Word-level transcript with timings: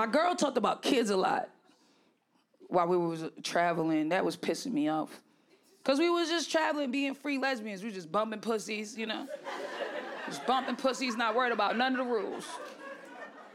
My 0.00 0.06
girl 0.06 0.34
talked 0.34 0.56
about 0.56 0.80
kids 0.80 1.10
a 1.10 1.16
lot 1.18 1.50
while 2.68 2.86
we 2.86 2.96
was 2.96 3.22
traveling. 3.42 4.08
That 4.08 4.24
was 4.24 4.34
pissing 4.34 4.72
me 4.72 4.88
off. 4.88 5.20
Cause 5.84 5.98
we 5.98 6.08
was 6.08 6.30
just 6.30 6.50
traveling, 6.50 6.90
being 6.90 7.12
free 7.12 7.36
lesbians. 7.36 7.84
We 7.84 7.90
just 7.90 8.10
bumping 8.10 8.40
pussies, 8.40 8.96
you 8.96 9.04
know. 9.04 9.28
just 10.24 10.46
bumping 10.46 10.76
pussies, 10.76 11.18
not 11.18 11.34
worried 11.34 11.52
about 11.52 11.76
none 11.76 11.92
of 11.92 11.98
the 11.98 12.10
rules. 12.10 12.46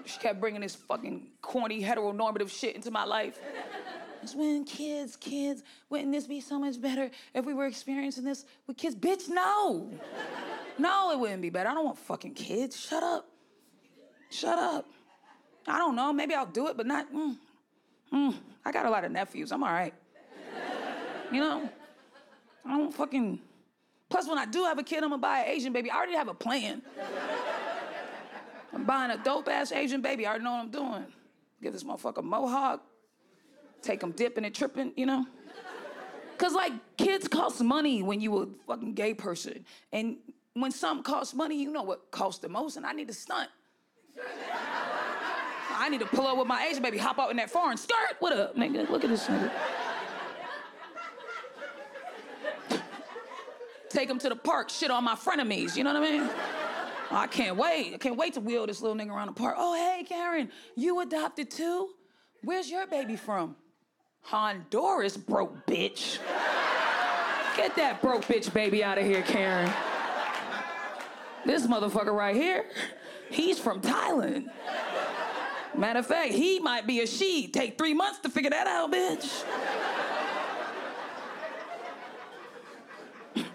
She 0.06 0.20
kept 0.20 0.40
bringing 0.40 0.62
this 0.62 0.76
fucking 0.76 1.30
corny 1.42 1.82
heteronormative 1.82 2.52
shit 2.52 2.76
into 2.76 2.92
my 2.92 3.06
life. 3.06 3.40
It's 4.22 4.36
when 4.36 4.66
kids, 4.66 5.16
kids, 5.16 5.64
wouldn't 5.90 6.12
this 6.12 6.28
be 6.28 6.42
so 6.42 6.60
much 6.60 6.80
better 6.80 7.10
if 7.34 7.44
we 7.44 7.56
were 7.56 7.66
experiencing 7.66 8.24
this 8.24 8.46
with 8.68 8.78
kids? 8.78 8.96
Bitch, 8.96 9.30
no. 9.30 9.90
No, 10.78 11.12
it 11.12 11.18
wouldn't 11.20 11.42
be 11.42 11.50
better. 11.50 11.70
I 11.70 11.74
don't 11.74 11.86
want 11.86 11.98
fucking 11.98 12.36
kids. 12.36 12.80
Shut 12.80 13.02
up. 13.02 13.32
Shut 14.30 14.60
up. 14.60 14.86
I 15.68 15.78
don't 15.78 15.96
know. 15.96 16.14
Maybe 16.14 16.34
I'll 16.34 16.46
do 16.46 16.68
it, 16.68 16.78
but 16.78 16.86
not. 16.86 17.12
Mm, 17.12 17.38
mm. 18.14 18.36
I 18.64 18.72
got 18.72 18.86
a 18.86 18.90
lot 18.90 19.04
of 19.04 19.12
nephews. 19.12 19.52
I'm 19.52 19.64
all 19.64 19.72
right. 19.72 19.94
You 21.32 21.40
know? 21.40 21.68
I 22.64 22.78
don't 22.78 22.94
fucking. 22.94 23.40
Plus, 24.10 24.28
when 24.28 24.38
I 24.38 24.46
do 24.46 24.64
have 24.64 24.78
a 24.78 24.84
kid, 24.84 25.04
I'm 25.04 25.10
gonna 25.10 25.18
buy 25.18 25.40
an 25.40 25.50
Asian 25.50 25.74
baby. 25.74 25.90
I 25.90 25.98
already 25.98 26.14
have 26.14 26.28
a 26.28 26.36
plan. 26.36 26.84
I'm 28.74 28.84
buying 28.84 29.10
a 29.10 29.18
dope 29.18 29.48
ass 29.48 29.72
Asian 29.72 30.02
baby. 30.02 30.26
I 30.26 30.30
already 30.30 30.44
know 30.44 30.52
what 30.52 30.60
I'm 30.60 30.70
doing. 30.70 31.06
Give 31.64 31.74
this 31.74 31.84
motherfucker 31.84 32.24
mohawk, 32.24 32.84
take 33.82 34.04
him 34.04 34.12
dipping 34.12 34.46
and 34.46 34.54
tripping, 34.54 34.94
you 34.96 35.06
know? 35.06 35.26
Cause 36.38 36.54
like 36.54 36.74
kids 36.98 37.28
cost 37.28 37.64
money 37.64 38.04
when 38.04 38.20
you 38.20 38.38
a 38.38 38.48
fucking 38.68 38.94
gay 38.94 39.14
person. 39.14 39.66
And 39.94 40.18
when 40.54 40.72
something 40.72 41.04
costs 41.04 41.34
money, 41.34 41.62
you 41.62 41.72
know 41.72 41.84
what 41.84 42.12
costs 42.12 42.42
the 42.42 42.50
most, 42.50 42.76
and 42.76 42.86
I 42.86 42.92
need 42.92 43.08
to 43.08 43.14
stunt. 43.14 43.50
I 45.78 45.90
need 45.90 46.00
to 46.00 46.06
pull 46.06 46.26
up 46.26 46.38
with 46.38 46.48
my 46.48 46.66
Asian 46.66 46.82
baby, 46.82 46.98
hop 46.98 47.20
out 47.20 47.32
in 47.32 47.38
that 47.38 47.50
foreign 47.50 47.78
skirt. 47.78 48.16
What 48.20 48.34
up, 48.34 48.56
nigga? 48.56 48.90
Look 48.90 49.04
at 49.04 49.10
this 49.10 49.28
nigga. 49.28 49.52
Take 53.90 54.10
him 54.10 54.20
to 54.20 54.30
the 54.30 54.36
park, 54.36 54.70
shit 54.70 54.92
on 54.92 55.04
my 55.04 55.16
frenemies, 55.16 55.78
you 55.78 55.84
know 55.84 55.94
what 55.94 56.04
I 56.04 56.12
mean? 56.12 56.30
I 57.12 57.28
can't 57.28 57.56
wait. 57.56 57.94
I 57.94 57.98
can't 57.98 58.18
wait 58.18 58.34
to 58.34 58.42
wheel 58.42 58.66
this 58.66 58.82
little 58.82 58.98
nigga 58.98 59.12
around 59.12 59.28
the 59.28 59.34
park. 59.34 59.56
Oh, 59.58 59.74
hey, 59.74 60.04
Karen, 60.04 60.52
you 60.76 61.00
adopted 61.00 61.50
too? 61.52 61.90
Where's 62.44 62.70
your 62.70 62.88
baby 62.88 63.16
from? 63.16 63.56
Honduras, 64.22 65.18
broke 65.18 65.66
bitch. 65.68 66.20
Get 67.56 67.76
that 67.76 68.02
broke 68.02 68.24
bitch 68.24 68.52
baby 68.54 68.84
out 68.84 68.98
of 68.98 69.06
here, 69.06 69.22
Karen. 69.22 69.72
This 71.46 71.68
motherfucker 71.68 72.14
right 72.14 72.36
here, 72.36 72.66
he's 73.30 73.60
from 73.60 73.82
Thailand. 73.82 74.50
Matter 75.74 76.00
of 76.00 76.06
fact, 76.06 76.32
he 76.32 76.60
might 76.60 76.86
be 76.86 77.02
a 77.02 77.08
she. 77.08 77.48
Take 77.48 77.78
three 77.78 77.94
months 77.94 78.20
to 78.20 78.30
figure 78.30 78.50
that 78.50 78.68
out, 78.68 78.92
bitch. 78.92 79.44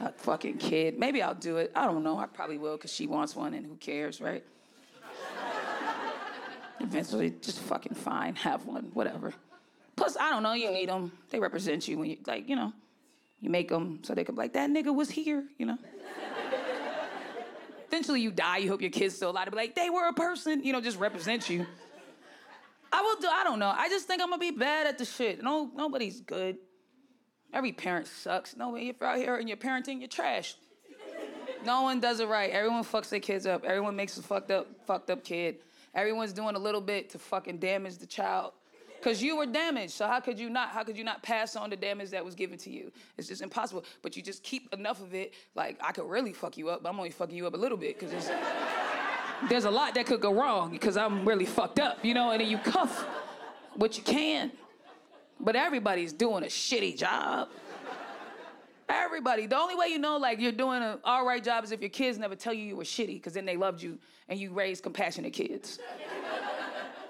a 0.00 0.12
fucking 0.12 0.58
kid. 0.58 0.98
Maybe 0.98 1.22
I'll 1.22 1.34
do 1.34 1.56
it. 1.56 1.72
I 1.74 1.84
don't 1.86 2.04
know. 2.04 2.18
I 2.18 2.26
probably 2.26 2.58
will 2.58 2.76
because 2.76 2.92
she 2.92 3.06
wants 3.06 3.34
one 3.34 3.54
and 3.54 3.66
who 3.66 3.76
cares, 3.76 4.20
right? 4.20 4.44
Eventually, 6.80 7.34
just 7.42 7.60
fucking 7.60 7.94
fine, 7.94 8.34
have 8.36 8.64
one, 8.64 8.90
whatever. 8.94 9.34
Plus, 9.96 10.16
I 10.16 10.30
don't 10.30 10.42
know, 10.42 10.52
you 10.52 10.70
need 10.70 10.88
them. 10.88 11.10
They 11.30 11.40
represent 11.40 11.88
you 11.88 11.98
when 11.98 12.10
you, 12.10 12.16
like, 12.26 12.48
you 12.48 12.56
know, 12.56 12.72
you 13.40 13.50
make 13.50 13.68
them 13.68 14.00
so 14.02 14.14
they 14.14 14.24
could 14.24 14.36
be 14.36 14.42
like, 14.42 14.52
that 14.52 14.70
nigga 14.70 14.94
was 14.94 15.10
here, 15.10 15.44
you 15.58 15.66
know? 15.66 15.78
Eventually, 17.98 18.20
you 18.20 18.30
die, 18.30 18.58
you 18.58 18.68
hope 18.68 18.80
your 18.80 18.92
kid's 18.92 19.16
still 19.16 19.30
alive 19.30 19.46
to 19.46 19.50
be 19.50 19.56
like, 19.56 19.74
they 19.74 19.90
were 19.90 20.06
a 20.06 20.12
person, 20.12 20.62
you 20.62 20.72
know, 20.72 20.80
just 20.80 21.00
represent 21.00 21.50
you. 21.50 21.66
I 22.92 23.02
will 23.02 23.20
do, 23.20 23.26
I 23.26 23.42
don't 23.42 23.58
know. 23.58 23.74
I 23.76 23.88
just 23.88 24.06
think 24.06 24.22
I'm 24.22 24.30
gonna 24.30 24.38
be 24.38 24.52
bad 24.52 24.86
at 24.86 24.98
the 24.98 25.04
shit. 25.04 25.42
No, 25.42 25.68
nobody's 25.74 26.20
good. 26.20 26.58
Every 27.52 27.72
parent 27.72 28.06
sucks. 28.06 28.56
No, 28.56 28.76
if 28.76 28.94
you're 29.00 29.08
out 29.08 29.16
here 29.16 29.34
and 29.34 29.48
you're 29.48 29.58
parenting, 29.58 29.98
you're 29.98 30.06
trash. 30.06 30.54
No 31.66 31.82
one 31.82 31.98
does 31.98 32.20
it 32.20 32.28
right. 32.28 32.52
Everyone 32.52 32.84
fucks 32.84 33.08
their 33.08 33.18
kids 33.18 33.46
up. 33.46 33.64
Everyone 33.64 33.96
makes 33.96 34.16
a 34.16 34.22
fucked 34.22 34.52
up, 34.52 34.68
fucked 34.86 35.10
up 35.10 35.24
kid. 35.24 35.56
Everyone's 35.92 36.32
doing 36.32 36.54
a 36.54 36.58
little 36.60 36.80
bit 36.80 37.10
to 37.10 37.18
fucking 37.18 37.58
damage 37.58 37.98
the 37.98 38.06
child. 38.06 38.52
Cause 39.00 39.22
you 39.22 39.36
were 39.36 39.46
damaged, 39.46 39.92
so 39.92 40.06
how 40.06 40.18
could 40.18 40.38
you 40.38 40.50
not? 40.50 40.70
How 40.70 40.82
could 40.82 40.98
you 40.98 41.04
not 41.04 41.22
pass 41.22 41.54
on 41.54 41.70
the 41.70 41.76
damage 41.76 42.10
that 42.10 42.24
was 42.24 42.34
given 42.34 42.58
to 42.58 42.70
you? 42.70 42.90
It's 43.16 43.28
just 43.28 43.42
impossible. 43.42 43.84
But 44.02 44.16
you 44.16 44.22
just 44.22 44.42
keep 44.42 44.72
enough 44.74 45.00
of 45.00 45.14
it. 45.14 45.34
Like 45.54 45.78
I 45.80 45.92
could 45.92 46.08
really 46.08 46.32
fuck 46.32 46.58
you 46.58 46.68
up, 46.68 46.82
but 46.82 46.88
I'm 46.88 46.98
only 46.98 47.10
fucking 47.10 47.36
you 47.36 47.46
up 47.46 47.54
a 47.54 47.56
little 47.56 47.78
bit, 47.78 47.98
cause 47.98 48.10
there's, 48.10 48.28
there's 49.48 49.64
a 49.66 49.70
lot 49.70 49.94
that 49.94 50.06
could 50.06 50.20
go 50.20 50.34
wrong, 50.34 50.70
because 50.70 50.96
I'm 50.96 51.24
really 51.26 51.46
fucked 51.46 51.78
up, 51.78 52.04
you 52.04 52.12
know. 52.12 52.32
And 52.32 52.40
then 52.40 52.48
you 52.48 52.58
cuff 52.58 53.06
what 53.76 53.96
you 53.96 54.02
can. 54.02 54.50
But 55.38 55.54
everybody's 55.54 56.12
doing 56.12 56.42
a 56.42 56.48
shitty 56.48 56.98
job. 56.98 57.48
Everybody. 58.88 59.46
The 59.46 59.56
only 59.56 59.76
way 59.76 59.88
you 59.88 59.98
know 59.98 60.16
like 60.16 60.40
you're 60.40 60.50
doing 60.50 60.82
an 60.82 60.98
all 61.04 61.24
right 61.24 61.44
job 61.44 61.62
is 61.62 61.70
if 61.70 61.80
your 61.80 61.90
kids 61.90 62.18
never 62.18 62.34
tell 62.34 62.52
you 62.52 62.64
you 62.64 62.74
were 62.74 62.84
shitty, 62.84 63.14
because 63.14 63.34
then 63.34 63.44
they 63.44 63.56
loved 63.56 63.80
you 63.80 63.98
and 64.28 64.40
you 64.40 64.52
raised 64.52 64.82
compassionate 64.82 65.32
kids. 65.32 65.78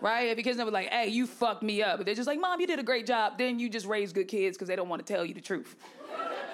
Right? 0.01 0.29
If 0.29 0.37
your 0.37 0.45
kids 0.45 0.59
never 0.59 0.71
like, 0.71 0.89
hey, 0.89 1.09
you 1.09 1.27
fucked 1.27 1.63
me 1.63 1.83
up. 1.83 1.99
But 1.99 2.07
they're 2.07 2.15
just 2.15 2.27
like, 2.27 2.41
mom, 2.41 2.61
you 2.61 2.67
did 2.67 2.79
a 2.79 2.83
great 2.83 3.07
job. 3.07 3.39
Then 3.39 3.59
you 3.59 3.69
just 3.69 3.87
raise 3.87 4.13
good 4.13 4.29
kids 4.29 4.57
because 4.57 4.69
they 4.69 4.77
don't 4.77 4.89
want 4.89 5.05
to 5.05 5.13
tell 5.13 5.25
you 5.25 5.35
the 5.35 5.41
truth 5.41 5.77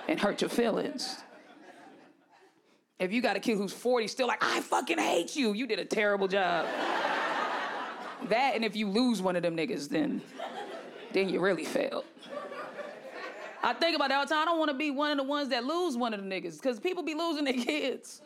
and 0.09 0.19
hurt 0.19 0.41
your 0.41 0.51
feelings. 0.51 1.17
If 2.99 3.13
you 3.13 3.21
got 3.21 3.37
a 3.37 3.41
kid 3.41 3.59
who's 3.59 3.73
40 3.73 4.07
still 4.09 4.27
like, 4.29 4.43
I 4.43 4.61
fucking 4.61 4.99
hate 4.99 5.35
you, 5.35 5.53
you 5.53 5.67
did 5.67 5.79
a 5.79 5.85
terrible 5.85 6.29
job. 6.29 6.67
that 8.29 8.55
and 8.55 8.65
if 8.65 8.77
you 8.77 8.89
lose 8.89 9.21
one 9.21 9.37
of 9.37 9.43
them 9.43 9.57
niggas, 9.57 9.89
then 9.89 10.23
then 11.13 11.29
you 11.29 11.41
really 11.41 11.65
failed. 11.65 12.05
I 13.63 13.73
think 13.73 13.97
about 13.97 14.11
that 14.11 14.17
all 14.17 14.27
the 14.27 14.35
time. 14.35 14.43
I 14.43 14.45
don't 14.45 14.59
want 14.59 14.71
to 14.71 14.77
be 14.77 14.91
one 14.91 15.11
of 15.13 15.17
the 15.17 15.23
ones 15.23 15.49
that 15.49 15.65
lose 15.65 15.97
one 15.97 16.13
of 16.13 16.23
the 16.23 16.29
niggas, 16.29 16.61
because 16.61 16.79
people 16.79 17.03
be 17.03 17.15
losing 17.15 17.45
their 17.45 17.55
kids. 17.55 18.21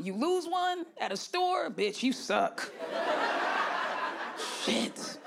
You 0.00 0.14
lose 0.14 0.46
one 0.46 0.86
at 0.98 1.12
a 1.12 1.16
store, 1.16 1.70
bitch, 1.70 2.02
you 2.02 2.12
suck. 2.12 2.72
Shit. 4.64 5.18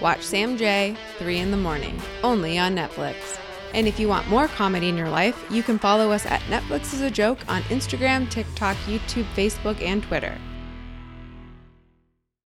Watch 0.00 0.22
Sam 0.22 0.56
Jay, 0.56 0.96
3 1.18 1.38
in 1.38 1.50
the 1.50 1.56
morning, 1.56 2.00
only 2.22 2.58
on 2.58 2.74
Netflix. 2.74 3.38
And 3.74 3.86
if 3.86 4.00
you 4.00 4.08
want 4.08 4.28
more 4.28 4.48
comedy 4.48 4.88
in 4.88 4.96
your 4.96 5.10
life, 5.10 5.44
you 5.50 5.62
can 5.62 5.78
follow 5.78 6.10
us 6.10 6.24
at 6.24 6.40
Netflix 6.42 6.94
is 6.94 7.00
a 7.00 7.10
Joke 7.10 7.38
on 7.48 7.62
Instagram, 7.62 8.30
TikTok, 8.30 8.76
YouTube, 8.86 9.26
Facebook, 9.34 9.82
and 9.82 10.02
Twitter. 10.02 10.38